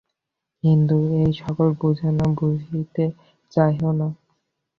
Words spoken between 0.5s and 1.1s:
Hindu